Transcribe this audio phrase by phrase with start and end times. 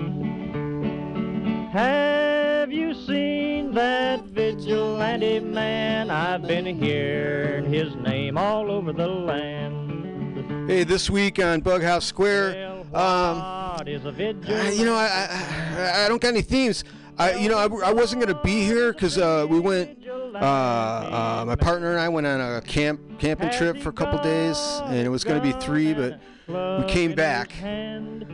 [1.73, 6.11] Have you seen that vigilante man?
[6.11, 10.69] I've been hearing his name all over the land.
[10.69, 16.05] Hey, this week on Bughouse Square, um, What is a uh, you know, I, I
[16.07, 16.85] I don't got any themes.
[17.19, 19.99] I you know I, I wasn't gonna be here because uh, we went.
[20.09, 24.19] Uh, uh, my partner and I went on a camp camping trip for a couple
[24.23, 26.19] days, and it was going to be three, but
[26.49, 27.51] we came back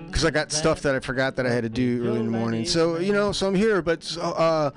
[0.06, 2.38] because I got stuff that I forgot that I had to do early in the
[2.38, 2.64] morning.
[2.64, 3.82] So you know, so I'm here.
[3.82, 4.70] But uh,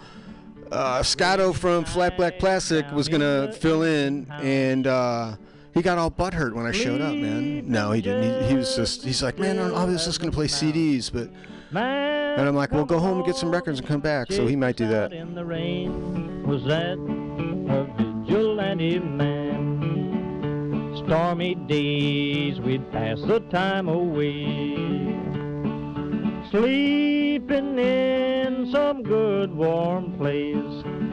[0.71, 5.35] uh, Scotto from Flat Black Plastic was gonna fill in, and uh,
[5.73, 7.67] he got all butthurt when I showed up, man.
[7.69, 8.43] No, he didn't.
[8.43, 11.29] He, he was just he's like, man, I was just gonna play CDs, but
[11.75, 14.31] and I'm like, well, go home and get some records and come back.
[14.31, 15.11] So he might do that.
[16.45, 19.73] Was that a vigilante man.
[21.05, 24.75] Stormy days we'd pass the time away.
[26.51, 31.12] Sleeping in some good warm place.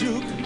[0.00, 0.39] Juke,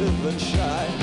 [0.00, 0.97] evasive and shy?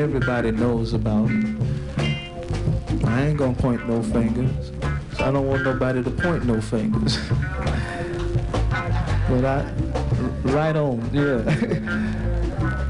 [0.00, 1.28] Everybody knows about.
[3.04, 4.72] I ain't gonna point no fingers.
[5.16, 7.18] So I don't want nobody to point no fingers.
[9.28, 9.70] but I,
[10.44, 11.42] right on, yeah.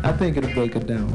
[0.05, 1.09] I think it'll break it down.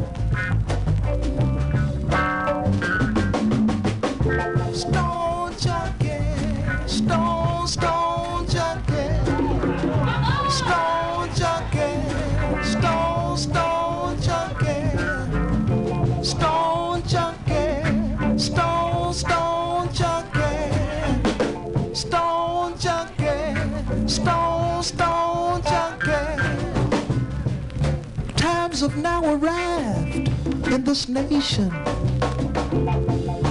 [30.95, 31.69] This nation.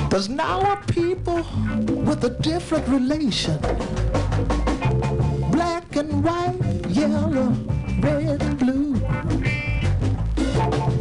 [0.09, 1.43] There's now a people
[2.09, 3.59] with a different relation.
[5.53, 6.57] Black and white,
[6.89, 7.51] yellow,
[8.01, 8.95] red and blue.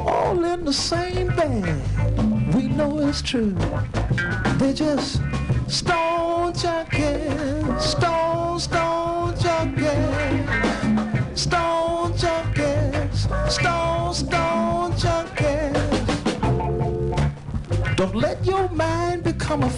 [0.06, 1.80] All in the same bag.
[2.54, 3.56] We know it's true.
[4.58, 5.22] They just
[5.70, 6.13] Stone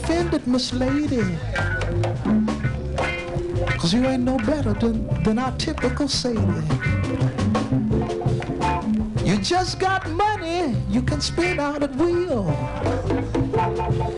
[0.05, 1.25] offended, Miss Lady.
[3.79, 6.37] Cause you ain't no better than, than our typical Sadie.
[9.25, 12.45] You just got money you can spend out at will.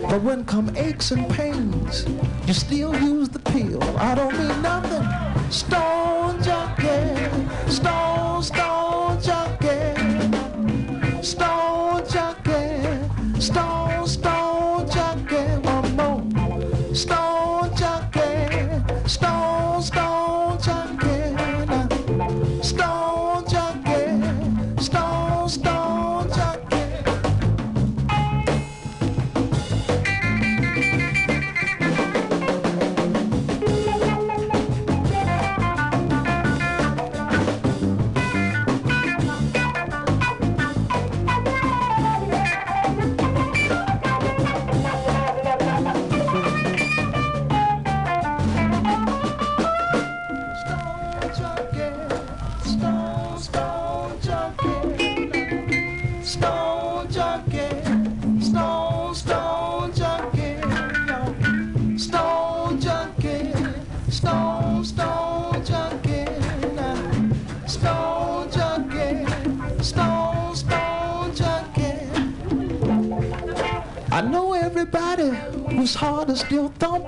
[0.10, 2.06] But when come aches and pains,
[2.46, 3.82] you still use the pill.
[3.98, 5.06] I don't mean nothing.
[5.50, 8.07] Stone junkie, stone,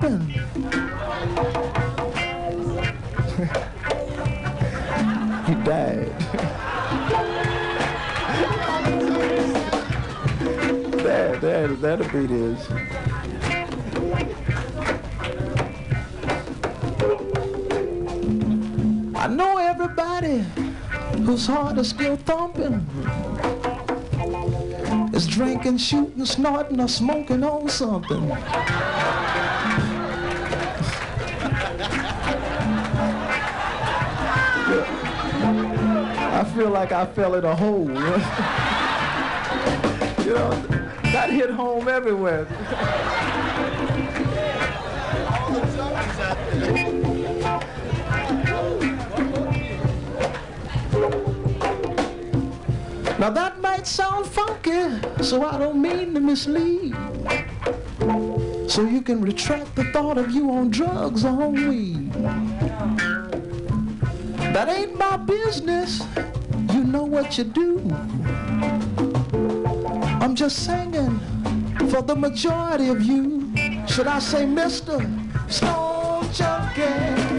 [0.00, 0.06] he
[5.62, 6.08] died.
[11.02, 12.70] there, there, that'll be this.
[19.14, 20.46] I know everybody
[21.24, 22.86] whose heart is still thumping
[25.12, 28.30] is drinking, shooting, snorting, or smoking on something.
[36.40, 37.86] I feel like I fell in a hole.
[37.86, 37.94] you
[40.32, 40.50] know,
[41.12, 42.46] that hit home everywhere.
[53.18, 56.96] Now that might sound funky, so I don't mean to mislead.
[58.66, 62.10] So you can retract the thought of you on drugs or on weed.
[64.54, 66.02] That ain't my business.
[66.90, 67.78] Know what you do.
[70.20, 71.20] I'm just singing
[71.88, 73.52] for the majority of you.
[73.86, 74.98] Should I say Mr.
[75.48, 77.29] Stone junkie,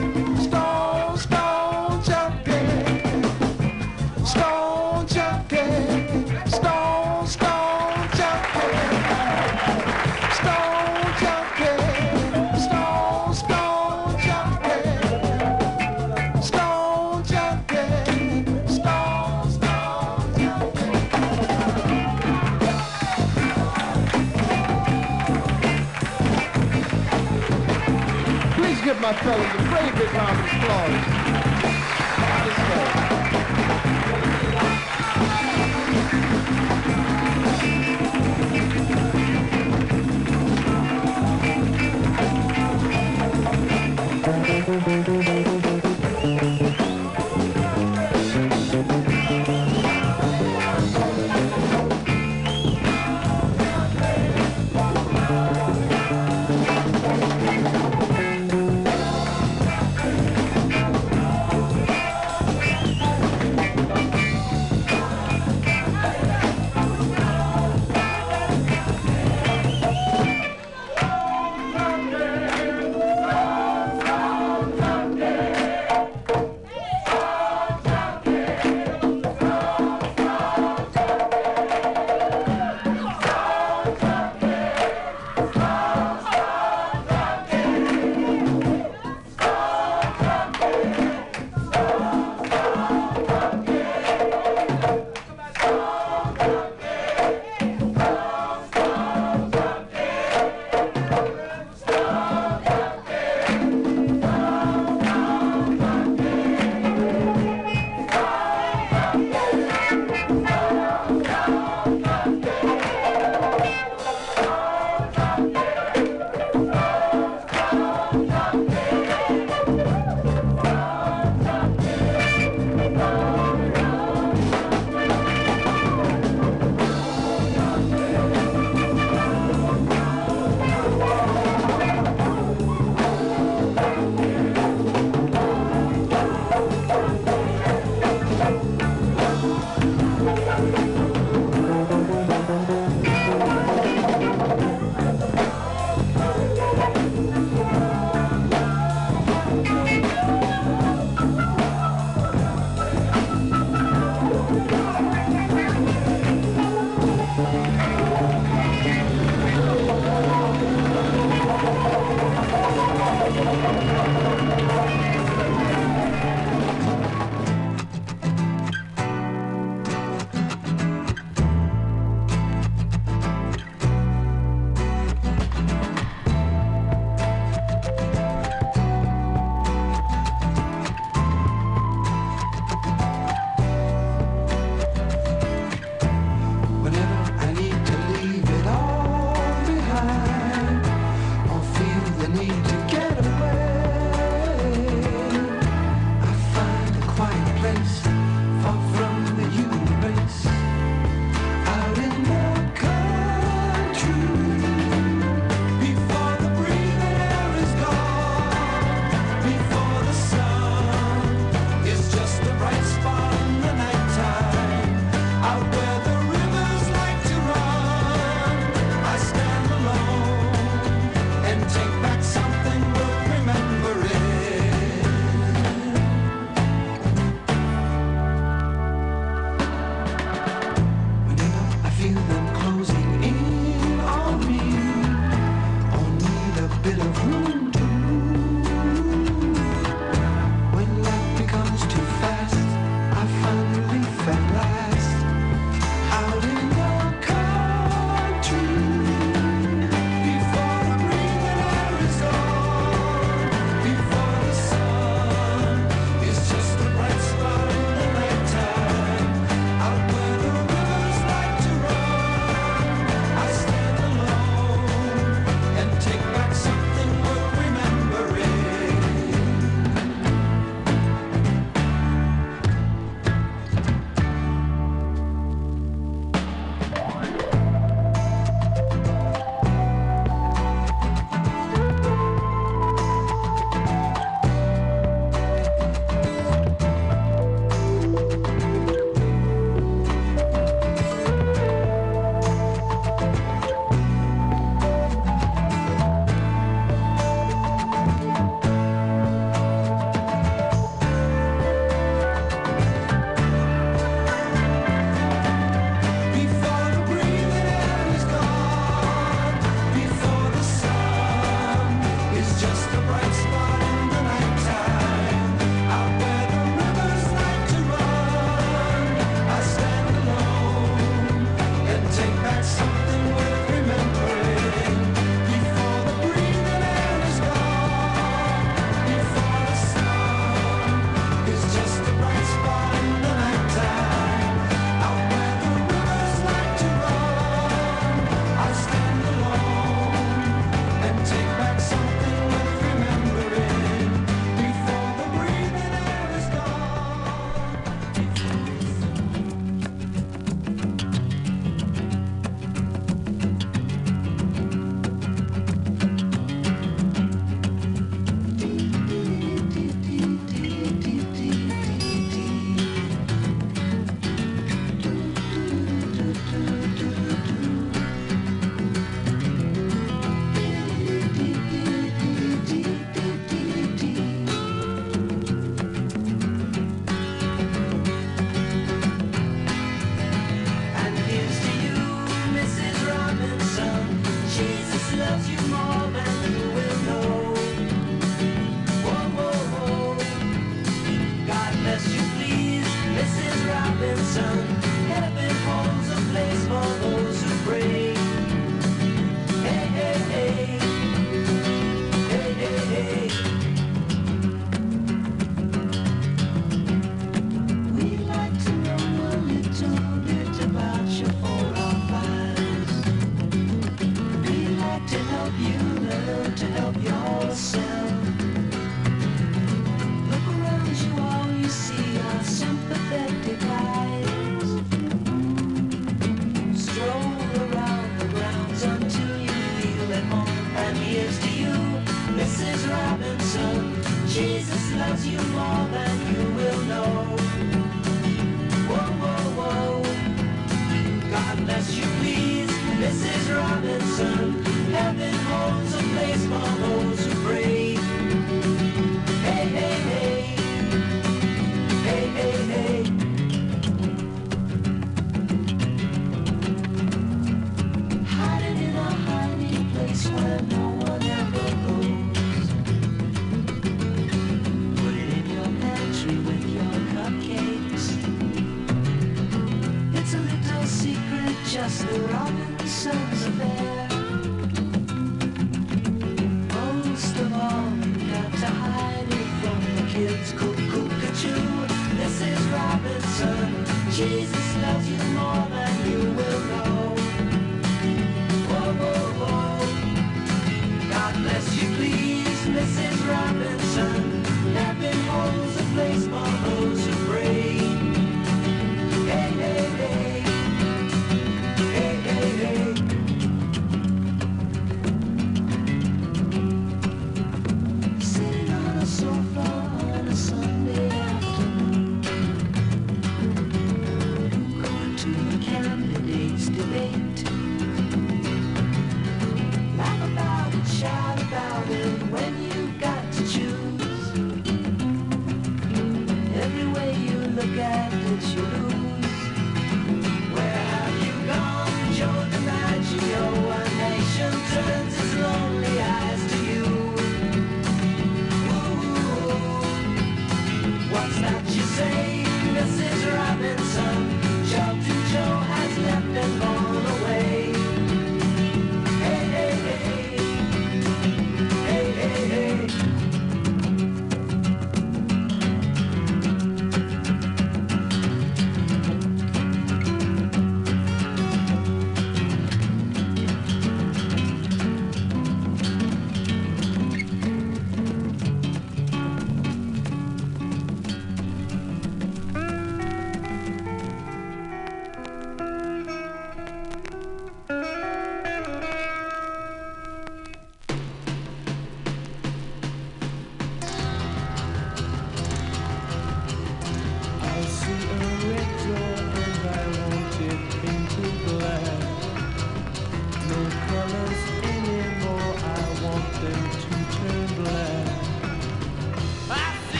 [29.11, 31.21] I'm telling you, pretty big round of applause.
[44.63, 45.20] Thank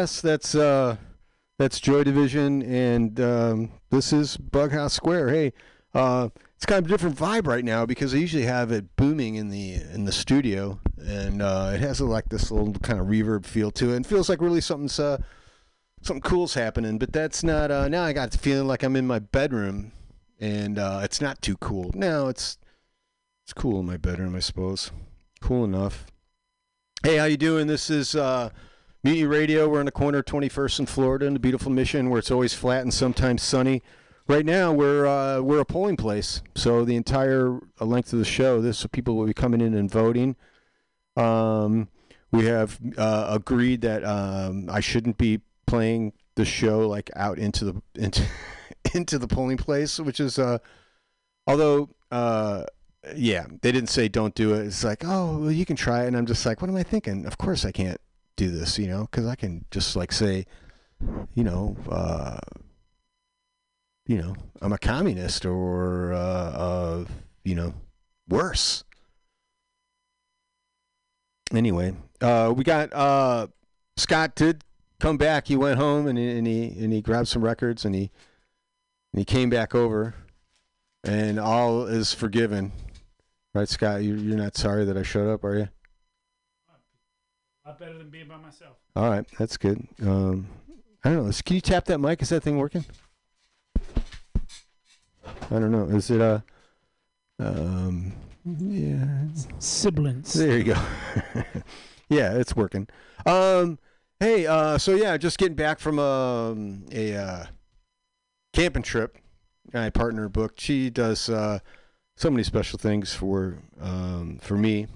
[0.00, 0.22] podcast.
[0.22, 0.96] That's uh,
[1.58, 5.28] that's Joy Division, and um, this is Bughouse Square.
[5.30, 5.52] Hey,
[5.94, 9.36] uh, it's kind of a different vibe right now because I usually have it booming
[9.36, 13.44] in the in the studio, and uh, it has like this little kind of reverb
[13.44, 15.18] feel to it, and feels like really something's uh,
[16.02, 16.98] something cool's happening.
[16.98, 17.70] But that's not.
[17.70, 19.92] Uh, now I got the feeling like I'm in my bedroom,
[20.38, 21.90] and uh, it's not too cool.
[21.94, 22.58] No, it's
[23.44, 24.92] it's cool in my bedroom, I suppose.
[25.40, 26.06] Cool enough.
[27.02, 27.66] Hey, how you doing?
[27.66, 28.50] This is uh,
[29.02, 29.66] Mutiny Radio.
[29.66, 32.52] We're in the corner of 21st and Florida in the beautiful Mission, where it's always
[32.52, 33.82] flat and sometimes sunny.
[34.28, 38.60] Right now, we're uh, we're a polling place, so the entire length of the show,
[38.60, 40.36] this people will be coming in and voting.
[41.16, 41.88] Um,
[42.30, 47.64] we have uh, agreed that um, I shouldn't be playing the show like out into
[47.64, 48.22] the into
[48.94, 50.58] into the polling place, which is uh,
[51.46, 52.64] although uh,
[53.16, 54.66] yeah, they didn't say don't do it.
[54.66, 56.08] It's like, oh, well, you can try it.
[56.08, 57.24] And I'm just like, what am I thinking?
[57.24, 57.98] Of course I can't
[58.40, 60.46] do this, you know, because I can just like say,
[61.34, 62.38] you know, uh,
[64.06, 67.04] you know, I'm a communist or, uh, uh,
[67.44, 67.74] you know,
[68.28, 68.82] worse.
[71.52, 73.48] Anyway, uh, we got uh,
[73.96, 74.64] Scott did
[75.00, 75.48] come back.
[75.48, 78.10] He went home and he, and he and he grabbed some records and he
[79.12, 80.14] and he came back over,
[81.02, 82.72] and all is forgiven.
[83.52, 84.04] Right, Scott?
[84.04, 85.68] You, you're not sorry that I showed up, are you?
[87.70, 88.78] A lot better than being by myself.
[88.96, 89.86] All right, that's good.
[90.02, 90.48] Um,
[91.04, 91.32] I don't know.
[91.44, 92.20] Can you tap that mic?
[92.20, 92.84] Is that thing working?
[95.24, 95.84] I don't know.
[95.84, 96.40] Is it uh
[97.38, 98.12] um
[98.44, 99.06] yeah.
[99.60, 100.32] Siblings.
[100.32, 100.82] There you go.
[102.08, 102.88] yeah, it's working.
[103.24, 103.78] Um
[104.18, 107.44] hey, uh so yeah, just getting back from um a uh
[108.52, 109.16] camping trip.
[109.72, 110.60] My partner booked.
[110.60, 111.60] She does uh
[112.16, 114.88] so many special things for um for me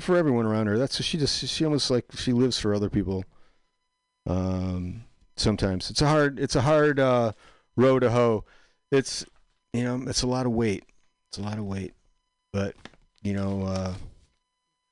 [0.00, 0.78] for everyone around her.
[0.78, 3.24] That's she just she almost like she lives for other people.
[4.26, 5.04] Um,
[5.36, 7.32] sometimes it's a hard it's a hard uh,
[7.76, 8.44] row to hoe.
[8.90, 9.24] It's
[9.72, 10.84] you know it's a lot of weight.
[11.28, 11.94] It's a lot of weight,
[12.52, 12.74] but
[13.22, 13.94] you know uh,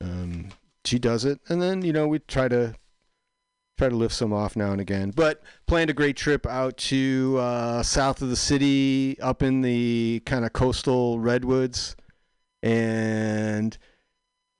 [0.03, 0.49] um,
[0.85, 2.75] she does it, and then you know we try to
[3.79, 5.13] try to lift some off now and again.
[5.17, 10.23] But planned a great trip out to uh, south of the city, up in the
[10.27, 11.97] kind of coastal redwoods,
[12.63, 13.79] and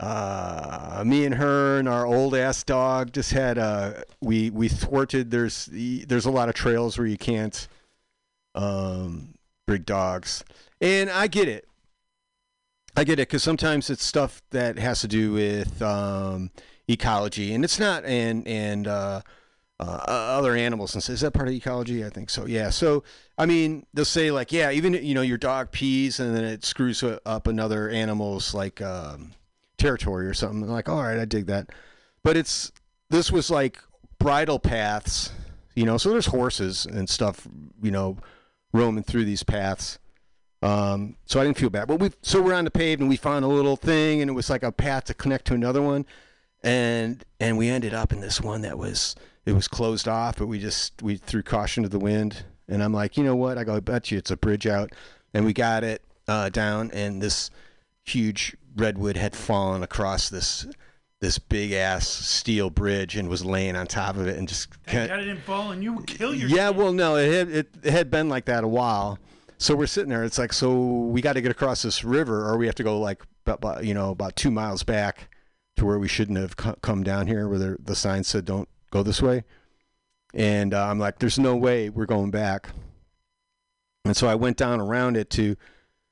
[0.01, 3.93] uh, me and her and our old ass dog just had uh
[4.23, 7.69] we we thwarted there's there's a lot of trails where you can't
[8.55, 9.35] um
[9.67, 10.43] bring dogs
[10.81, 11.69] and i get it
[12.97, 16.51] i get it because sometimes it's stuff that has to do with um
[16.89, 19.21] ecology and it's not and and uh
[19.79, 22.05] uh, other animals and so is that part of ecology?
[22.05, 22.45] I think so.
[22.45, 22.69] Yeah.
[22.69, 23.03] So
[23.39, 26.67] I mean, they'll say like, yeah, even you know your dog pees and then it
[26.67, 29.33] screws up another animal's like um,
[29.81, 30.69] territory or something.
[30.69, 31.71] like, all right, I dig that.
[32.23, 32.71] But it's
[33.09, 33.81] this was like
[34.19, 35.33] bridle paths,
[35.75, 35.97] you know.
[35.97, 37.49] So there's horses and stuff,
[37.83, 38.19] you know,
[38.73, 39.99] roaming through these paths.
[40.63, 41.89] Um, so I didn't feel bad.
[41.89, 44.35] But we so we're on the paved and we found a little thing and it
[44.35, 46.05] was like a path to connect to another one,
[46.63, 49.17] and and we ended up in this one that was
[49.47, 52.45] it was closed off, but we just we threw caution to the wind.
[52.69, 53.59] And I'm like, you know what?
[53.59, 54.93] I go, I bet you it's a bridge out,
[55.35, 57.51] and we got it uh, down, and this
[58.05, 60.67] huge redwood had fallen across this
[61.21, 65.11] this big ass steel bridge and was laying on top of it and just Thank
[65.11, 66.53] God it didn't fall and you would kill yourself.
[66.53, 69.19] yeah well no it had it, it had been like that a while.
[69.59, 70.25] So we're sitting there.
[70.25, 72.99] It's like so we got to get across this river or we have to go
[72.99, 73.23] like
[73.83, 75.29] you know about two miles back
[75.77, 79.03] to where we shouldn't have come down here where the, the sign said don't go
[79.03, 79.45] this way.
[80.33, 82.71] And uh, i'm like there's no way we're going back.
[84.07, 85.57] And so i went down around it to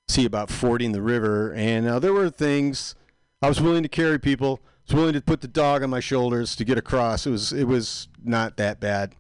[0.09, 1.53] see about fording the river.
[1.53, 2.95] And uh, there were things
[3.41, 6.01] i was willing to carry people I was willing to put the dog on my
[6.01, 7.27] shoulders to get across.
[7.27, 9.15] It was it was not that bad.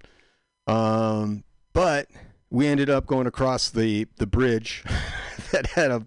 [0.66, 2.09] Um, but
[2.51, 4.82] we ended up going across the the bridge
[5.53, 6.07] that had a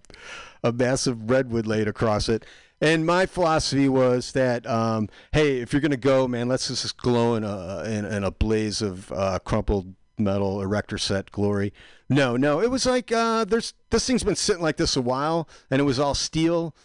[0.63, 2.43] a massive redwood laid across it.
[2.83, 7.35] And my philosophy was that um, hey if you're gonna go man let's just glow
[7.35, 9.93] in a in, in a blaze of uh, crumpled
[10.23, 11.73] metal erector set glory.
[12.09, 15.47] No no it was like uh, there's this thing's been sitting like this a while
[15.69, 16.75] and it was all steel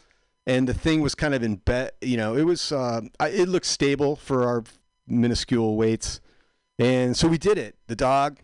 [0.47, 3.49] and the thing was kind of in bed you know it was uh, I- it
[3.49, 4.65] looked stable for our
[5.07, 6.21] minuscule weights.
[6.79, 8.39] And so we did it the dog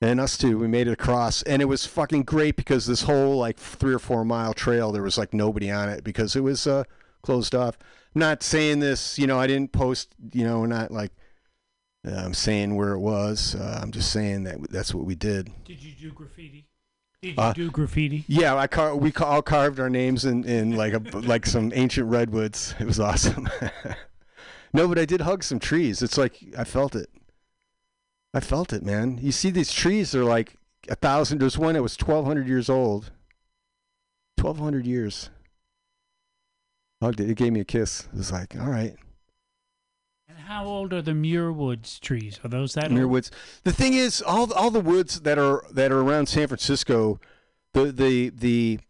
[0.00, 1.42] and us too we made it across.
[1.42, 5.02] And it was fucking great because this whole like three or four mile trail there
[5.02, 6.84] was like nobody on it because it was uh,
[7.22, 7.76] closed off.
[8.14, 11.12] I'm not saying this you know i didn't post you know not like
[12.04, 15.82] i'm saying where it was uh, i'm just saying that that's what we did Did
[15.82, 16.66] you do graffiti?
[17.22, 18.24] Did you Uh, do graffiti?
[18.28, 21.70] yeah i car- we ca- all carved our names in, in like a like some
[21.74, 23.48] ancient redwoods it was awesome
[24.72, 26.00] No, but I did hug some trees.
[26.00, 27.10] It's like I felt it.
[28.32, 29.18] I felt it, man.
[29.20, 30.12] You see these trees?
[30.12, 30.54] They're like
[30.88, 31.38] a thousand.
[31.40, 33.10] There's one that was twelve hundred years old.
[34.36, 35.28] Twelve hundred years.
[37.02, 37.30] Hugged it.
[37.30, 38.06] It gave me a kiss.
[38.12, 38.94] It was like, all right.
[40.50, 42.40] How old are the Muir Woods trees?
[42.42, 43.06] Are those that Muir?
[43.06, 43.30] Woods.
[43.62, 47.20] The thing is, all the, all the woods that are that are around San Francisco,
[47.72, 48.80] the the the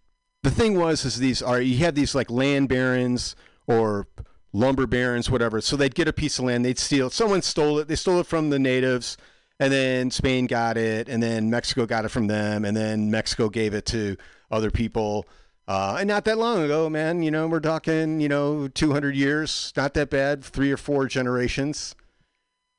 [0.43, 3.37] the thing was is these are you had these like land barons
[3.67, 4.07] or
[4.55, 5.61] lumber barons, whatever.
[5.61, 7.09] So they'd get a piece of land, they'd steal.
[7.09, 7.13] it.
[7.13, 7.89] Someone stole it.
[7.89, 9.19] They stole it from the natives,
[9.59, 13.51] and then Spain got it, and then Mexico got it from them, and then Mexico
[13.51, 14.17] gave it to
[14.51, 15.27] other people.
[15.71, 17.23] Uh, and not that long ago, man.
[17.23, 19.73] You know, we're talking, you know, 200 years.
[19.77, 20.43] Not that bad.
[20.43, 21.95] Three or four generations.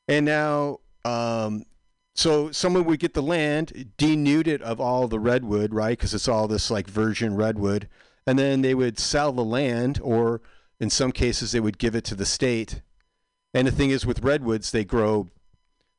[0.09, 1.63] And now, um,
[2.15, 5.97] so someone would get the land, denude it of all the redwood, right?
[5.97, 7.87] Because it's all this like virgin redwood.
[8.27, 10.41] And then they would sell the land, or
[10.81, 12.81] in some cases, they would give it to the state.
[13.53, 15.29] And the thing is, with redwoods, they grow,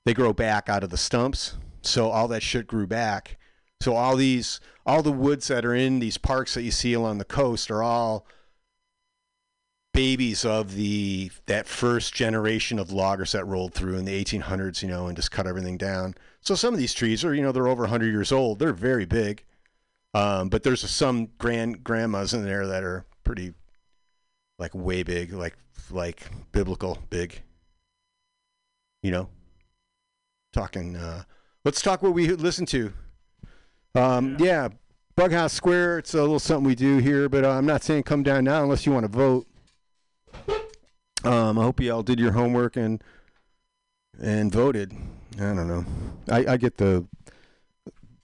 [0.04, 1.56] they grow back out of the stumps.
[1.80, 3.38] So all that shit grew back.
[3.82, 7.18] So all these, all the woods that are in these parks that you see along
[7.18, 8.26] the coast are all
[9.92, 14.88] babies of the that first generation of loggers that rolled through in the 1800s, you
[14.88, 16.14] know, and just cut everything down.
[16.42, 18.60] So some of these trees are, you know, they're over 100 years old.
[18.60, 19.44] They're very big,
[20.14, 23.52] um, but there's some grand grandmas in there that are pretty,
[24.60, 25.56] like way big, like
[25.90, 27.42] like biblical big.
[29.02, 29.28] You know,
[30.52, 30.94] talking.
[30.94, 31.24] Uh,
[31.64, 32.92] let's talk what we listen to.
[33.94, 34.68] Um, yeah,
[35.16, 35.98] Bughouse Square.
[35.98, 38.62] It's a little something we do here, but uh, I'm not saying come down now
[38.62, 39.46] unless you want to vote.
[41.24, 43.02] Um, I hope you all did your homework and
[44.20, 44.92] and voted.
[45.36, 45.84] I don't know.
[46.28, 47.06] I, I get the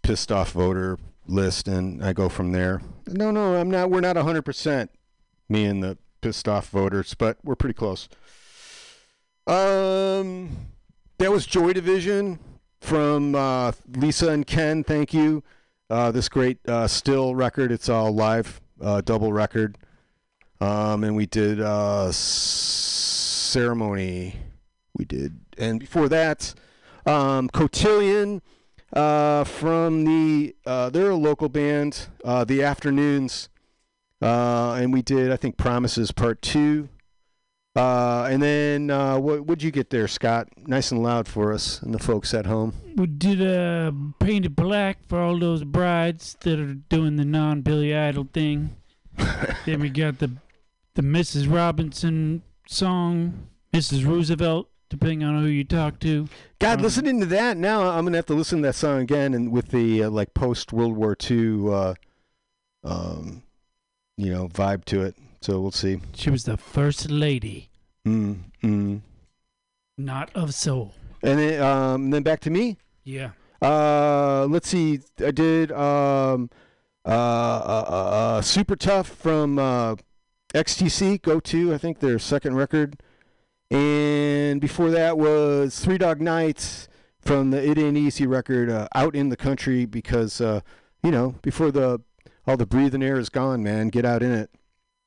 [0.03, 2.81] pissed off voter list and I go from there.
[3.07, 3.91] No, no, I'm not.
[3.91, 4.91] We're not 100 percent
[5.49, 8.09] me and the pissed off voters, but we're pretty close.
[9.47, 10.51] Um,
[11.19, 12.39] that was Joy Division
[12.81, 14.83] from uh, Lisa and Ken.
[14.83, 15.43] Thank you.
[15.91, 17.73] Uh, this great uh, still record.
[17.73, 19.79] It's all live, uh, double record.
[20.61, 24.37] Um, and we did uh, ceremony.
[24.97, 26.55] We did, and before that,
[27.07, 28.43] um, Cotillion
[28.93, 32.09] uh, from the uh, they're a local band.
[32.25, 33.49] Uh, the Afternoons,
[34.21, 36.89] uh, and we did I think Promises Part Two.
[37.79, 40.49] Uh, and then uh, what would you get there, Scott?
[40.67, 42.75] Nice and loud for us and the folks at home.
[42.97, 47.95] We did uh, painted black for all those brides that are doing the non Billy
[47.97, 48.75] Idol thing.
[49.65, 50.33] then we got the
[50.95, 51.53] the Mrs.
[51.53, 54.05] Robinson song, Mrs.
[54.05, 56.27] Roosevelt, depending on who you talk to.
[56.59, 59.35] God, Um, listening to that now, I'm gonna have to listen to that song again,
[59.35, 61.95] and with the uh, like post World War II, uh,
[62.83, 63.45] um,
[64.17, 65.15] you know, vibe to it.
[65.41, 66.01] So we'll see.
[66.15, 67.71] She was the first lady,
[68.07, 69.01] Mm, mm.
[69.97, 70.95] not of soul.
[71.23, 72.77] And then, um, then back to me.
[73.05, 73.31] Yeah.
[73.61, 75.01] Uh, let's see.
[75.25, 76.51] I did um,
[77.05, 79.97] uh, uh, uh, uh, Super Tough from uh,
[80.55, 81.21] XTC.
[81.23, 83.01] Go to I think their second record,
[83.71, 86.89] and before that was Three Dog Nights
[87.21, 88.71] from the It Ain't Easy record.
[88.71, 90.61] Uh, Out in the country because uh,
[91.03, 92.01] you know before the
[92.47, 93.89] all the breathing air is gone, man.
[93.89, 94.51] Get out in it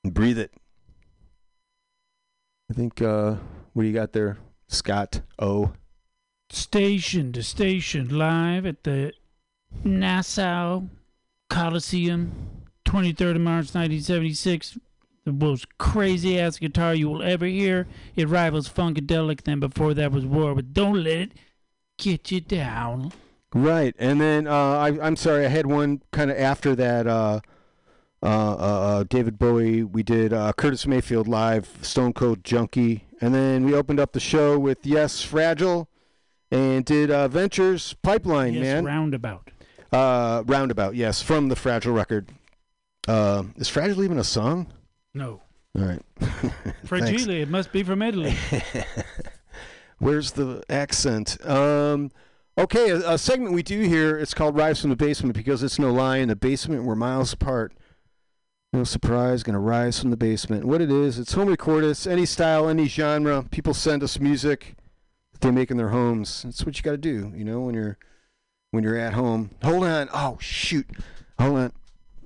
[0.04, 0.52] breathe it.
[2.70, 3.02] I think.
[3.02, 3.36] Uh,
[3.74, 4.38] what do you got there,
[4.68, 5.22] Scott?
[5.40, 5.74] O.
[6.50, 9.14] Station to station, live at the
[9.86, 10.84] Nassau
[11.50, 14.78] Coliseum, 23rd of March 1976.
[15.24, 17.88] The most crazy ass guitar you will ever hear.
[18.16, 21.32] It rivals Funkadelic, then before that was War, but don't let it
[21.98, 23.14] get you down.
[23.54, 27.06] Right, and then uh, I, I'm sorry, I had one kind of after that.
[27.06, 27.42] Uh,
[28.24, 29.84] David Bowie.
[29.84, 34.20] We did uh, Curtis Mayfield live, Stone Cold Junkie, and then we opened up the
[34.20, 35.90] show with Yes Fragile,
[36.52, 38.86] and did uh, Ventures Pipeline, yes, man.
[38.86, 39.50] roundabout.
[39.92, 42.30] uh, Roundabout, yes, from the Fragile record.
[43.08, 44.72] Uh, is Fragile even a song?
[45.14, 45.42] No.
[45.78, 46.02] All right.
[46.86, 48.36] Fragile, it must be from Italy.
[50.00, 51.38] Where's the accent?
[51.48, 52.12] Um,
[52.58, 54.18] okay, a, a segment we do here.
[54.18, 56.18] It's called "Rise from the Basement" because it's no lie.
[56.18, 57.74] In the basement, we're miles apart.
[58.74, 60.64] No surprise, gonna rise from the basement.
[60.64, 62.08] What it is, it's home recorded.
[62.08, 63.44] any style, any genre.
[63.52, 64.76] People send us music
[65.34, 66.44] that they make in their homes.
[66.44, 67.98] That's what you got to do, you know, when you're
[68.72, 69.52] when you're at home.
[69.64, 70.10] Hold on.
[70.14, 70.88] Oh shoot.
[71.38, 71.74] Hold on.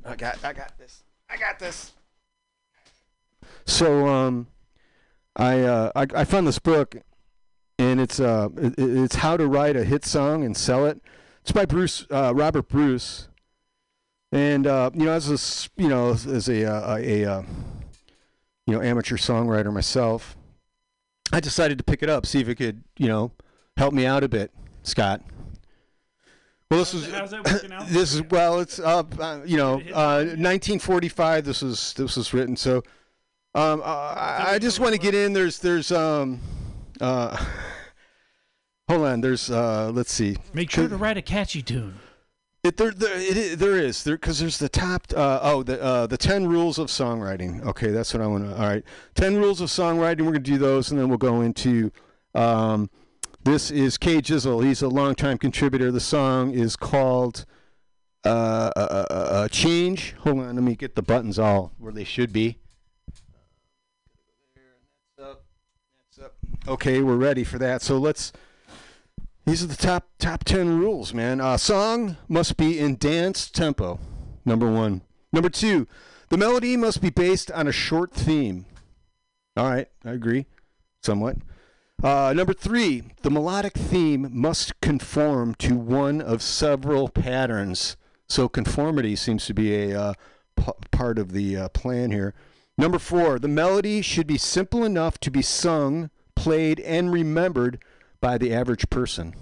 [0.05, 1.03] I got I got this.
[1.29, 1.93] I got this.
[3.65, 4.47] So um,
[5.35, 6.95] I uh I, I found this book
[7.79, 11.01] and it's uh it, it's how to write a hit song and sell it.
[11.41, 13.29] It's by Bruce uh, Robert Bruce,
[14.31, 17.43] and uh, you know as a s- you know as, as a uh, a uh,
[18.67, 20.35] you know amateur songwriter myself,
[21.31, 23.31] I decided to pick it up, see if it could, you know,
[23.77, 24.51] help me out a bit,
[24.83, 25.21] Scott.
[26.71, 27.87] Well, this was How's that working out?
[27.87, 31.45] this is well, it's up, uh, you know, uh, 1945.
[31.45, 32.55] This was this was written.
[32.55, 32.77] So,
[33.53, 35.31] um, uh, I, I just want to get in.
[35.33, 36.39] There's there's um,
[36.99, 37.37] uh,
[38.89, 39.21] hold on.
[39.21, 40.37] There's uh, let's see.
[40.55, 41.99] Make sure to write a catchy tune.
[42.65, 45.05] It, there, there, it, there is there because there's the top.
[45.15, 47.63] Uh, oh, the uh, the ten rules of songwriting.
[47.63, 48.55] Okay, that's what I want to.
[48.55, 48.83] All right,
[49.13, 50.21] ten rules of songwriting.
[50.21, 51.91] We're gonna do those, and then we'll go into.
[52.33, 52.89] Um,
[53.43, 54.65] this is Kay Jizzle.
[54.65, 55.91] He's a longtime contributor.
[55.91, 57.45] The song is called
[58.25, 62.03] uh, uh, uh, uh, "Change." Hold on, let me get the buttons all where they
[62.03, 62.57] should be.
[66.67, 67.83] Okay, we're ready for that.
[67.83, 68.33] So let's.
[69.45, 71.39] These are the top top ten rules, man.
[71.39, 73.99] Uh, song must be in dance tempo.
[74.43, 75.01] Number one.
[75.31, 75.87] Number two,
[76.29, 78.65] the melody must be based on a short theme.
[79.55, 80.47] All right, I agree,
[81.03, 81.37] somewhat.
[82.03, 87.97] Uh, number three, the melodic theme must conform to one of several patterns.
[88.27, 90.13] So conformity seems to be a uh,
[90.55, 92.33] p- part of the uh, plan here.
[92.77, 97.81] Number four, the melody should be simple enough to be sung, played, and remembered
[98.21, 99.35] by the average person.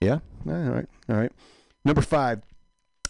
[0.00, 0.18] Yeah?
[0.46, 0.86] All right.
[1.08, 1.32] All right.
[1.84, 2.42] Number five,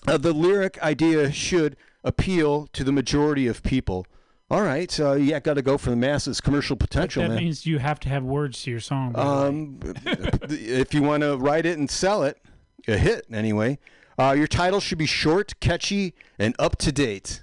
[0.06, 4.06] uh, the lyric idea should appeal to the majority of people.
[4.50, 4.90] All right.
[4.90, 6.40] So you got to go for the masses.
[6.40, 7.38] Commercial potential, that man.
[7.38, 9.12] means you have to have words to your song.
[9.12, 9.46] by the way.
[9.46, 9.80] Um,
[10.50, 12.38] if you want to write it and sell it,
[12.86, 13.78] a hit anyway.
[14.18, 17.41] Uh, your title should be short, catchy, and up to date.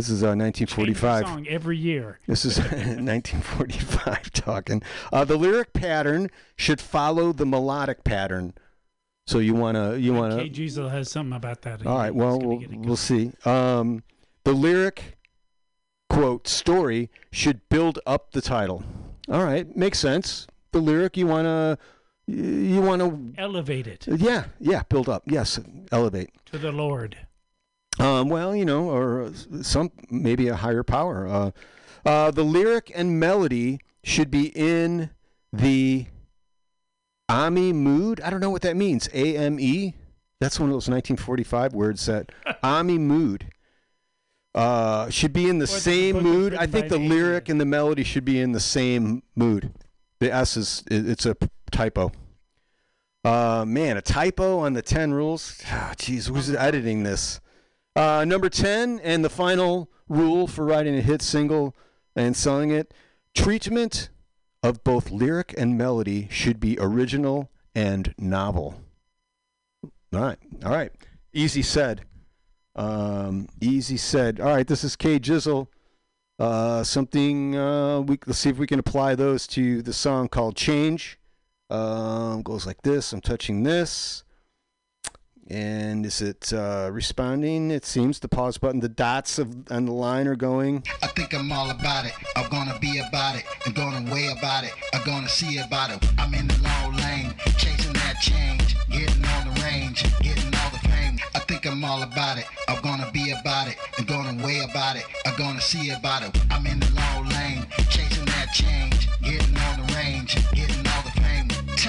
[0.00, 1.26] This is uh, 1945.
[1.26, 2.18] song every year.
[2.26, 4.82] This is 1945 talking.
[5.12, 8.54] Uh, the lyric pattern should follow the melodic pattern.
[9.26, 10.44] So you want to you want K.
[10.44, 11.86] to Diesel has something about that.
[11.86, 12.14] all right.
[12.14, 13.32] Well, we'll, we'll see.
[13.44, 14.02] Um,
[14.44, 15.18] the lyric
[16.08, 18.82] quote story should build up the title.
[19.28, 20.46] All right, makes sense.
[20.72, 21.78] The lyric you want to
[22.26, 25.24] you want to Elevate it yeah yeah build up.
[25.26, 25.60] Yes,
[25.92, 26.30] elevate.
[26.46, 27.18] to the Lord.
[28.00, 29.30] Um, well, you know, or
[29.62, 31.28] some maybe a higher power.
[31.28, 31.50] Uh,
[32.04, 35.10] uh, the lyric and melody should be in
[35.52, 36.06] the
[37.28, 38.20] AME mood.
[38.22, 39.08] I don't know what that means.
[39.12, 39.94] A M E.
[40.40, 42.32] That's one of those 1945 words that
[42.64, 43.50] AME mood.
[44.54, 46.54] Uh, should be in the Or same was mood.
[46.54, 49.72] I think the lyric and the melody should be in the same mood.
[50.18, 51.36] The S is it's a
[51.70, 52.10] typo.
[53.22, 55.60] Uh, man, a typo on the 10 rules.
[55.66, 57.40] Ah, Jeez, who's editing this?
[57.96, 61.74] Uh, number 10, and the final rule for writing a hit single
[62.16, 62.92] and selling it
[63.34, 64.10] treatment
[64.62, 68.80] of both lyric and melody should be original and novel.
[70.12, 70.38] All right.
[70.64, 70.92] All right.
[71.32, 72.02] Easy said.
[72.74, 74.40] Um, easy said.
[74.40, 74.66] All right.
[74.66, 75.68] This is K Jizzle.
[76.38, 80.56] Uh, something, uh, we, let's see if we can apply those to the song called
[80.56, 81.18] Change.
[81.68, 83.12] Um, goes like this.
[83.12, 84.24] I'm touching this.
[85.50, 87.72] And is it uh, responding?
[87.72, 90.84] It seems the pause button, the dots of on the line are going.
[91.02, 92.12] I think I'm all about it.
[92.36, 93.44] I'm gonna be about it.
[93.66, 94.72] I'm gonna weigh about it.
[94.94, 96.08] I'm gonna see about it.
[96.18, 100.78] I'm in the long lane, chasing that change, getting on the range, getting all the
[100.88, 101.18] fame.
[101.34, 102.46] I think I'm all about it.
[102.68, 103.76] I'm gonna be about it.
[103.98, 105.04] I'm gonna weigh about it.
[105.26, 106.30] I'm gonna see about it.
[106.52, 108.89] I'm in the long lane, chasing that change,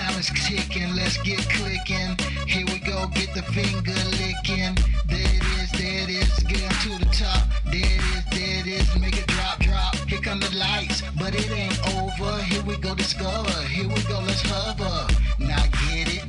[0.02, 2.18] Time is ticking, let's get clicking.
[2.48, 4.74] Here we go, get the finger licking.
[5.06, 7.44] There it is, there it is, get to the top.
[7.66, 9.94] There it is, there it is, make it drop, drop.
[10.10, 12.42] Here come the lights, but it ain't over.
[12.42, 13.52] Here we go, discover.
[13.68, 15.08] Here we go, let's hover.
[15.38, 16.21] Now get it,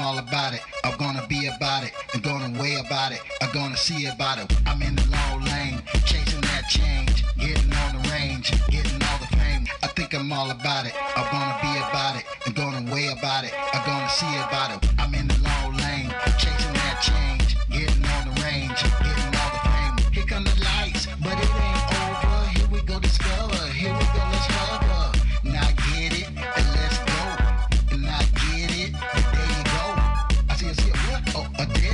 [0.00, 0.62] I'm all about it.
[0.82, 1.92] I'm gonna be about it.
[2.14, 3.20] I'm gonna weigh about it.
[3.42, 4.50] I'm gonna see about it.
[4.66, 9.26] I'm in the long lane, chasing that change, getting on the range, getting all the
[9.36, 9.66] fame.
[9.82, 10.94] I think I'm all about it.
[11.16, 12.24] I'm gonna be about it.
[12.46, 13.52] I'm gonna weigh about it.
[13.74, 14.89] I'm gonna see about it.
[31.58, 31.89] again.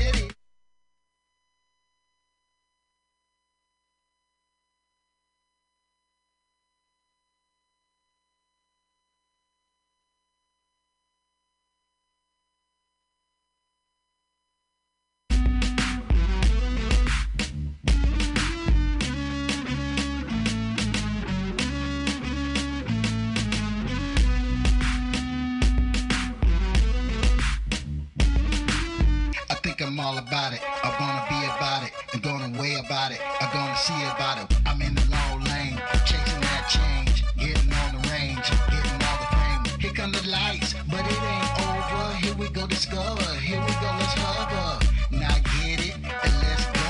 [30.06, 30.60] all about it.
[30.84, 31.90] I'm gonna be about it.
[32.14, 33.20] I'm gonna weigh about it.
[33.40, 34.46] I'm gonna see about it.
[34.64, 39.28] I'm in the long lane, chasing that change, getting on the range, getting all the
[39.34, 39.80] fame.
[39.80, 42.04] Here come the lights, but it ain't over.
[42.22, 43.30] Here we go, discover.
[43.48, 44.86] Here we go, let's hover.
[45.10, 46.88] Now get it and let's go.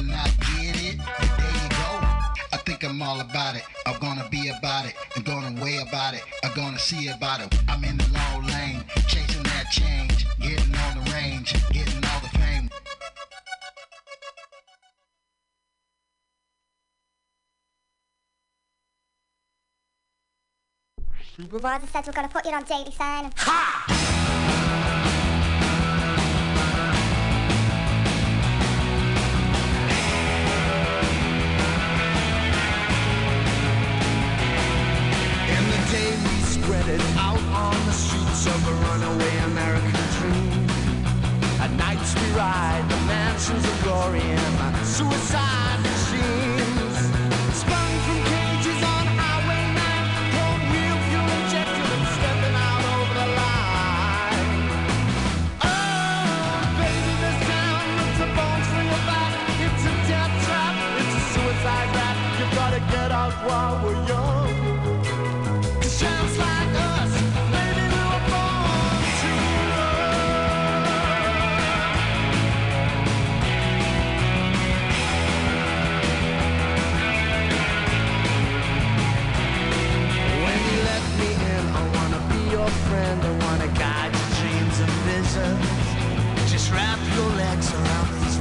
[0.00, 1.90] And I get it, and there you go.
[2.52, 3.64] I think I'm all about it.
[3.86, 4.94] I'm gonna be about it.
[5.16, 6.22] I'm gonna weigh about it.
[6.44, 7.48] I'm gonna see about it.
[7.70, 10.26] I'm in the long lane, chasing that change.
[21.36, 23.32] Supervisor says we're gonna put you on daily sign.
[23.38, 23.86] Ha!
[35.50, 40.70] In the day we spread it out on the streets of a runaway American dream.
[41.58, 46.53] At nights we ride the mansions of glory in my suicide machine.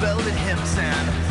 [0.03, 1.22] spelled in him Sam.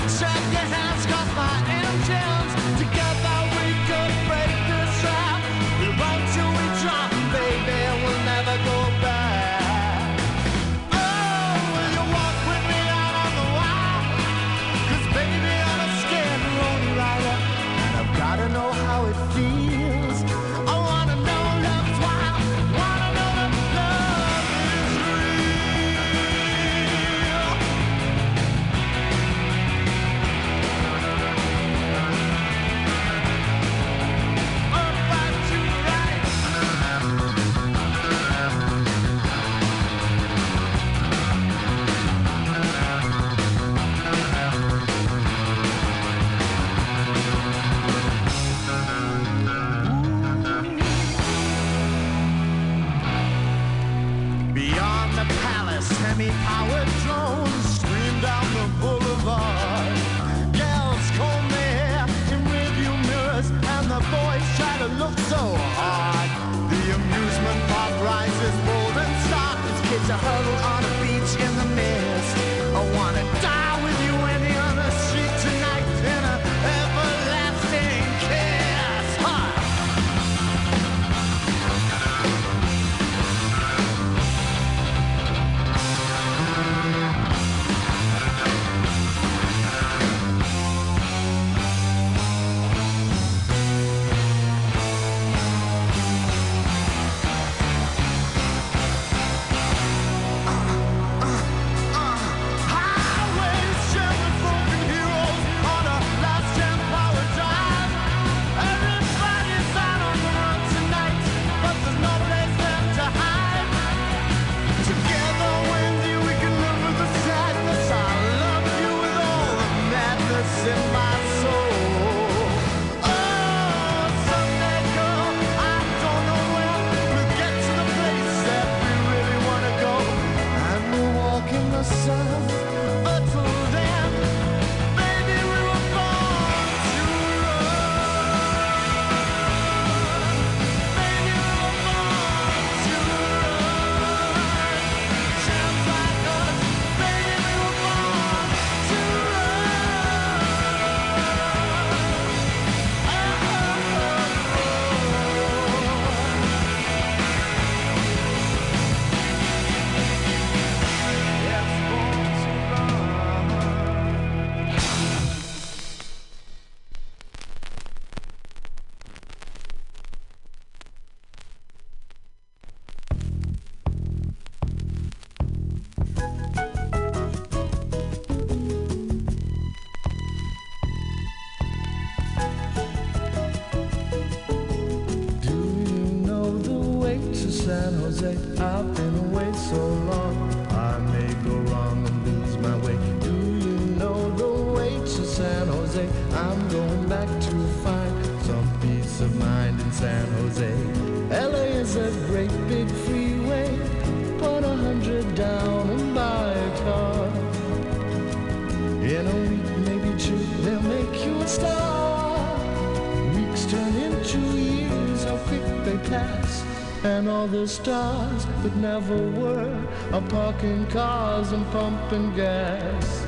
[217.82, 219.76] Stars that never were
[220.12, 223.26] are parking cars and pumping gas.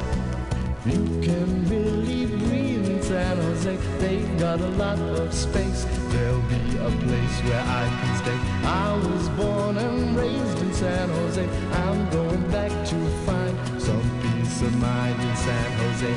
[0.87, 3.77] You can really breathe in San Jose.
[3.99, 5.87] They've got a lot of space.
[6.13, 8.41] There'll be a place where I can stay.
[8.63, 11.49] I was born and raised in San Jose.
[11.83, 16.15] I'm going back to find some peace of mind in San Jose.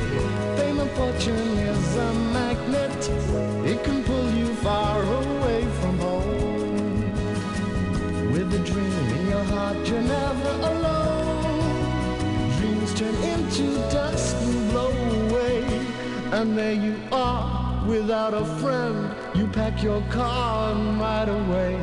[0.58, 3.02] Fame and fortune is a magnet.
[3.72, 5.37] It can pull you far away
[8.68, 11.60] dream in your heart, you're never alone.
[12.58, 14.92] Dreams turn into dust and blow
[15.22, 15.64] away.
[16.32, 19.16] And there you are, without a friend.
[19.36, 21.76] You pack your car and ride away.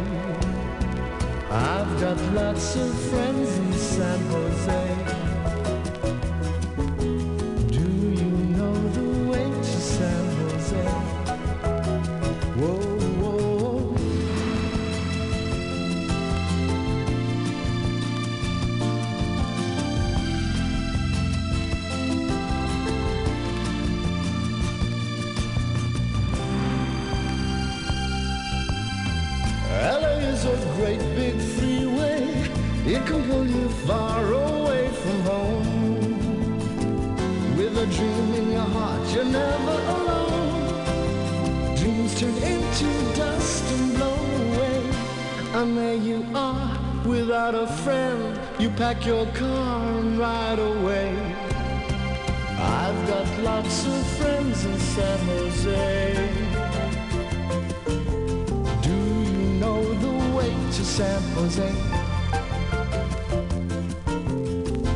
[1.50, 4.93] I've got lots of friends in San Jose.
[48.94, 51.10] Pack your car ride away.
[52.58, 56.28] I've got lots of friends in San Jose.
[58.82, 61.72] Do you know the way to San Jose?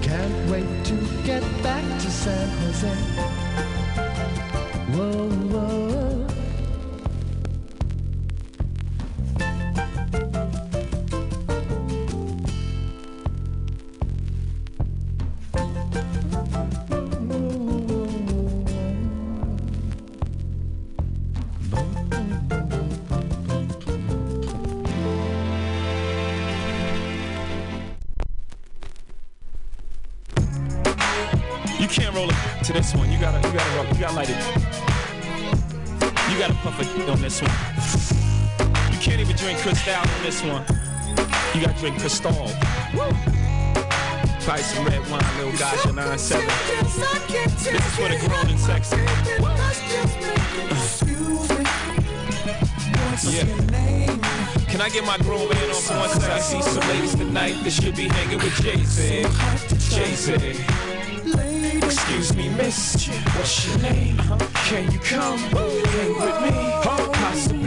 [0.00, 0.94] Can't wait to
[1.24, 2.94] get back to San Jose.
[4.94, 5.37] Whoa.
[37.40, 38.92] This one.
[38.92, 40.64] You can't even drink Cristal on this one.
[41.54, 42.32] You gotta drink Cristal.
[44.40, 46.46] Try some red wine, little gotcha 9-7.
[47.28, 48.96] This is for the grown and sexy.
[53.30, 53.46] Yeah.
[54.68, 56.30] Can I get my grown man on for one second?
[56.30, 59.26] I see some ladies tonight that should be hanging with Jay-Z.
[59.94, 60.64] Jay-Z.
[61.84, 64.20] Excuse me, miss, what's your name?
[64.20, 64.36] Uh-huh.
[64.66, 67.07] Can you come hang with me?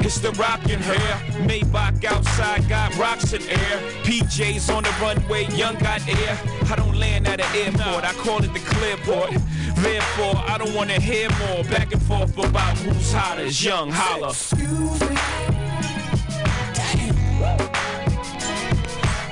[0.00, 1.46] It's the rockin' hair.
[1.46, 3.76] Maybach outside got rocks in air.
[4.04, 6.38] PJs on the runway, young got air.
[6.70, 9.30] I don't land at an airport, I call it the clearport.
[9.76, 13.46] Therefore, I don't wanna hear more back and forth about who's hotter.
[13.46, 14.30] Young holla.
[14.30, 15.16] Excuse me.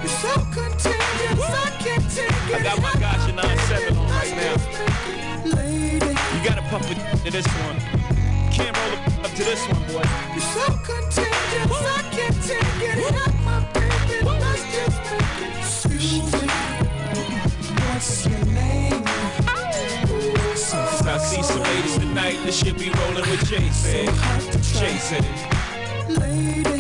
[0.00, 2.54] You're so contagious, I can't take it.
[2.54, 5.56] I got my gotcha 9-7 on right now.
[5.56, 7.78] Lady, You gotta pump it to this one.
[8.50, 10.05] Can't roll up to this one, boy.
[10.31, 12.98] you're so contagious, I can't take it.
[13.15, 15.59] Help my baby, let's just make it.
[15.59, 16.48] Excuse me.
[17.90, 19.02] What's your name?
[20.62, 24.06] Cause I see some ladies tonight that should be rolling with Jason.
[24.78, 25.24] Jason.
[26.15, 26.78] Lady,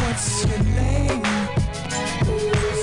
[0.00, 1.22] what's your name?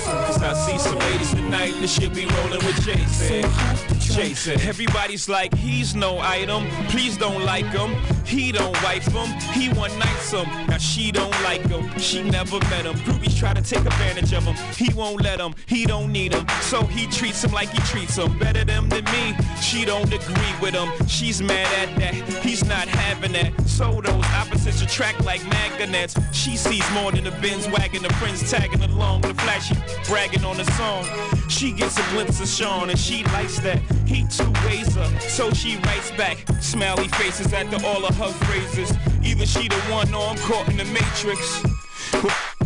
[0.04, 3.50] Cause I see some ladies tonight that should be rolling with Jason.
[3.98, 4.60] Jason.
[4.60, 6.68] Everybody's like, he's no item.
[6.88, 7.96] Please don't like him.
[8.28, 10.46] He don't wife him, he one nights him.
[10.66, 12.94] Now she don't like him, she never met him.
[12.96, 16.46] Groupies try to take advantage of him, he won't let him, he don't need him.
[16.60, 18.38] So he treats him like he treats him.
[18.38, 20.90] Better them than me, she don't agree with him.
[21.06, 22.14] She's mad at that,
[22.44, 23.58] he's not having that.
[23.66, 26.14] So those opposites attract like magnets.
[26.32, 29.74] She sees more than the Benz wagon, the friends tagging along, the flashy
[30.06, 31.06] bragging on the song.
[31.48, 33.80] She gets a glimpse of Sean and she likes that.
[34.08, 36.38] He two ways her, so she writes back.
[36.62, 38.90] Smiley faces after all of her phrases.
[39.22, 41.62] Either she the one or I'm caught in the matrix.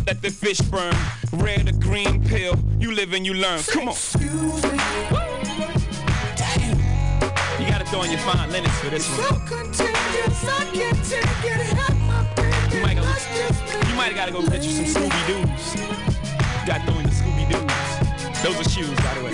[0.06, 0.94] Let the fish burn,
[1.32, 2.54] red or green pill.
[2.78, 3.58] You live and you learn.
[3.62, 3.94] Come on.
[3.94, 4.62] Excuse
[6.36, 6.78] Damn.
[7.60, 9.18] You gotta throw in your fine linens for this one.
[12.72, 13.02] You might, go,
[13.88, 15.74] you might gotta go get you some Scooby Doo's.
[16.68, 17.81] Got throw in the Scooby Doo's.
[18.42, 19.32] Those are shoes, by the way.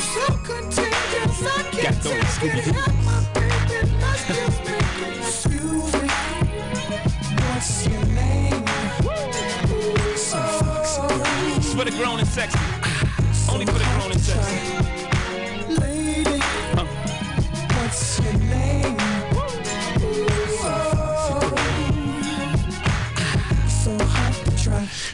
[1.83, 2.63] Got throw in the Scooby
[7.55, 8.65] What's your name?
[11.57, 12.78] It's for the grown and sexy.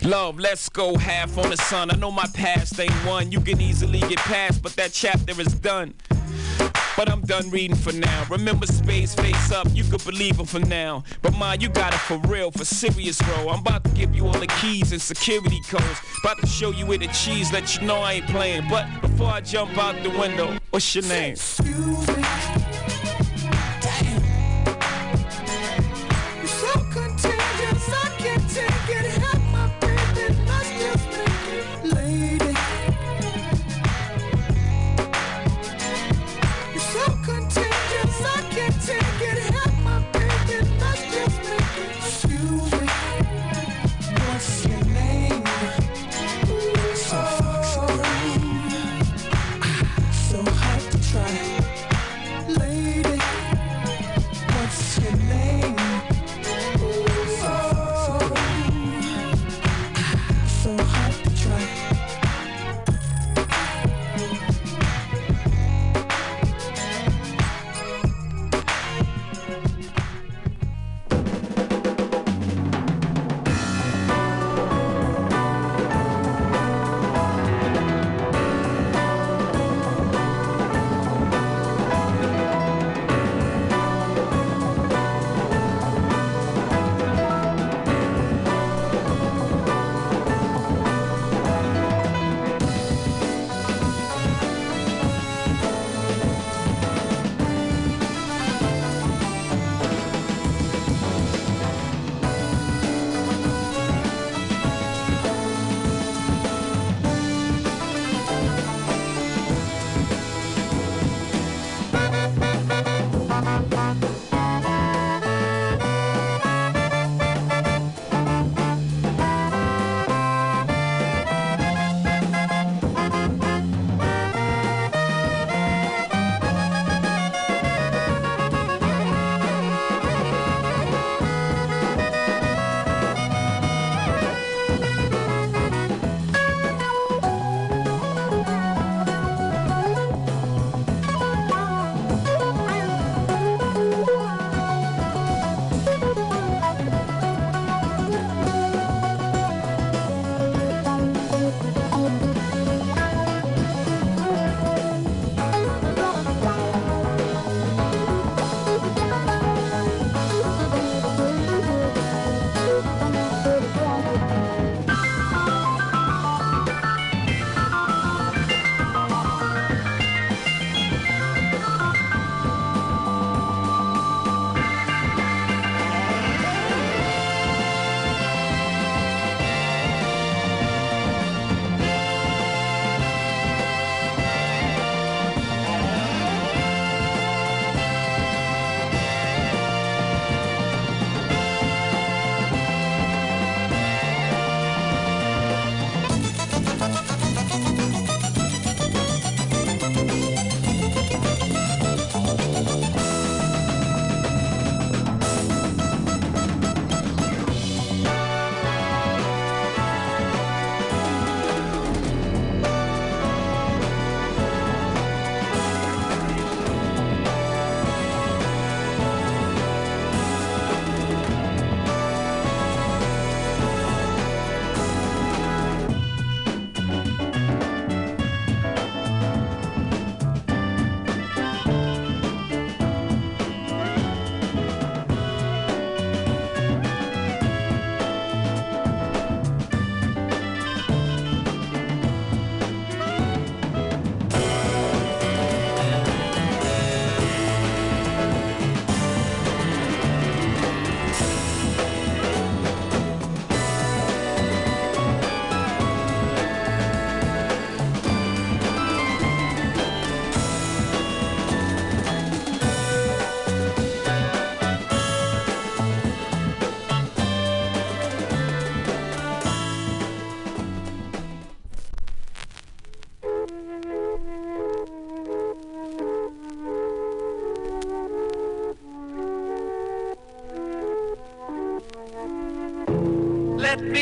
[0.05, 1.91] Love, let's go half on the sun.
[1.91, 5.55] I know my past ain't one you can easily get past, but that chapter is
[5.55, 5.95] done.
[6.95, 8.27] But I'm done reading for now.
[8.29, 11.05] Remember space face up, you could believe him for now.
[11.23, 13.49] But ma, you got it for real, for serious, bro.
[13.49, 16.01] I'm about to give you all the keys and security codes.
[16.23, 18.69] About to show you where the cheese, let you know I ain't playing.
[18.69, 21.37] But before I jump out the window, what's your name?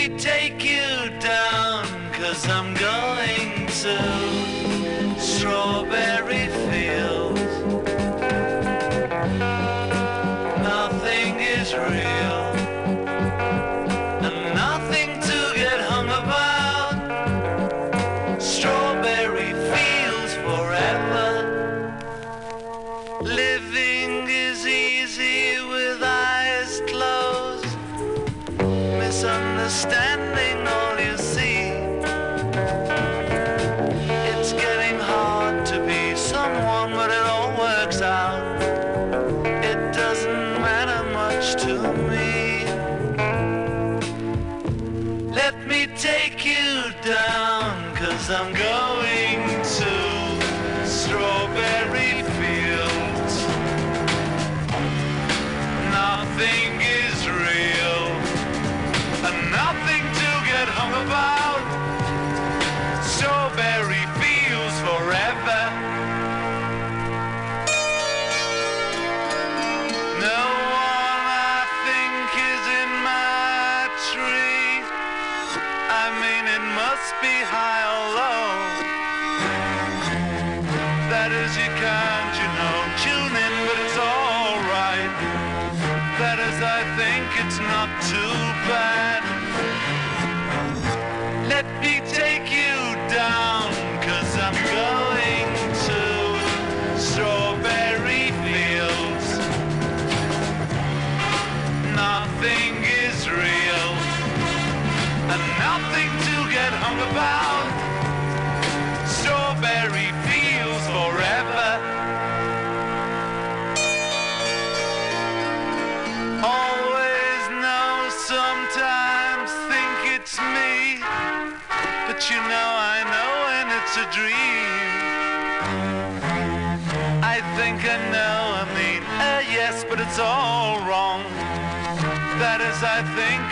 [0.08, 6.48] take you down, cause I'm going to Strawberry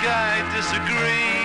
[0.03, 1.40] I disagree.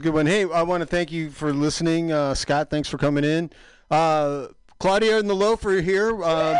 [0.00, 0.26] Was a good one.
[0.26, 2.70] Hey, I want to thank you for listening, uh, Scott.
[2.70, 3.50] Thanks for coming in.
[3.90, 4.48] Uh,
[4.78, 6.10] Claudia and the Loafer here.
[6.24, 6.56] Um,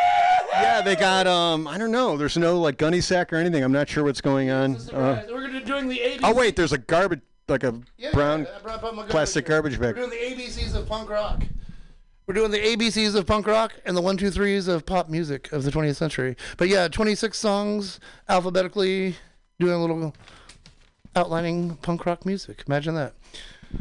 [0.52, 2.16] yeah, they got um, I don't know.
[2.18, 3.64] There's no like gunny sack or anything.
[3.64, 4.76] I'm not sure what's going on.
[4.92, 6.20] Uh, We're gonna doing the 80s.
[6.24, 9.46] oh wait, there's a garbage like a Yeah, brown I brought up my garbage plastic
[9.46, 9.96] garbage bag.
[9.96, 11.42] We're doing the ABCs of punk rock.
[12.26, 15.50] We're doing the ABCs of punk rock and the one, two, threes of pop music
[15.52, 16.36] of the 20th century.
[16.58, 17.98] But yeah, 26 songs
[18.28, 19.16] alphabetically,
[19.58, 20.14] doing a little
[21.16, 22.62] outlining punk rock music.
[22.68, 23.14] Imagine that.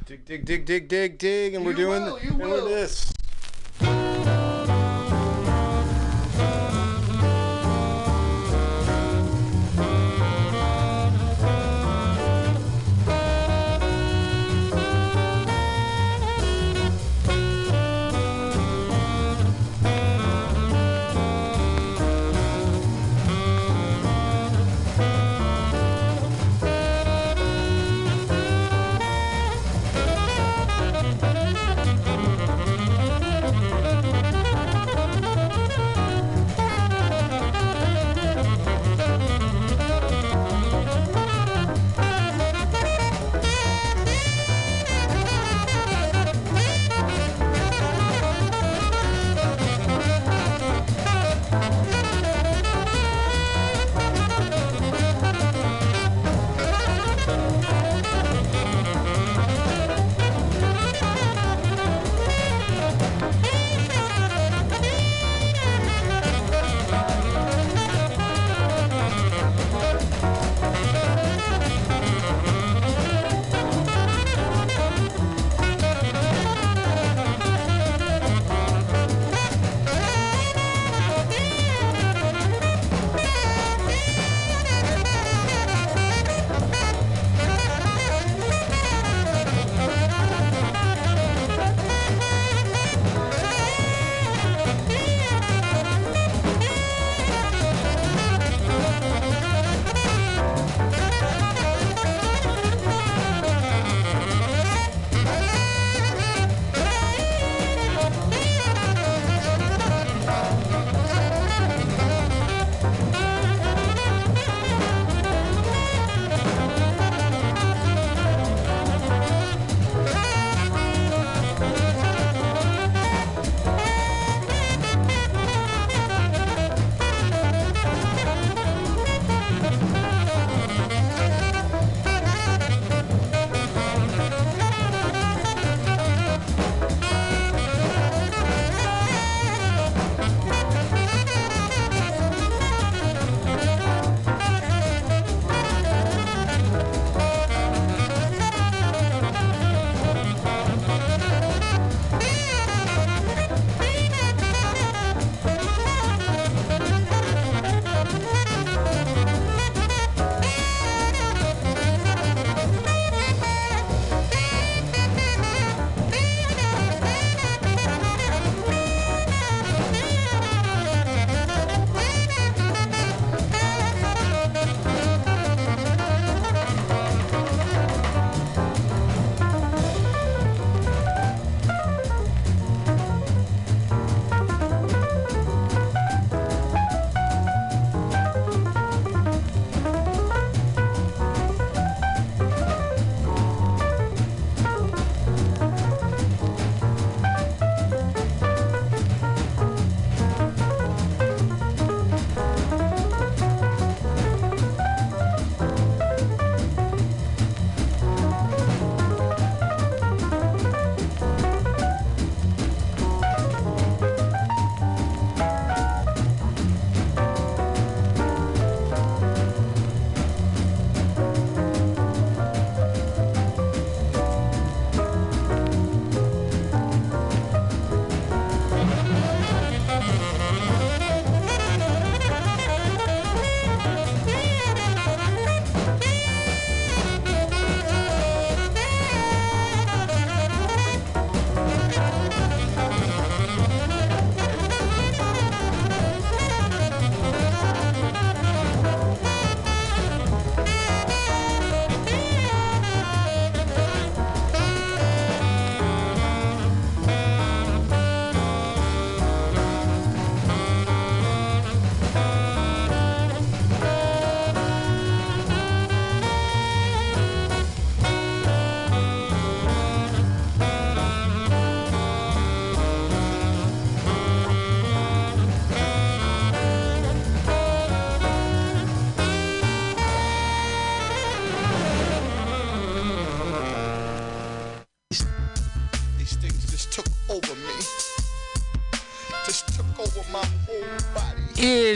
[0.06, 3.12] Dig, dig, dig, dig, dig, dig, and we're doing will, you and we're this.